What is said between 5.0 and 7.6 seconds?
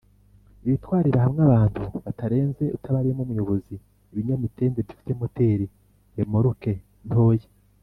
moteri -remoruke ntoya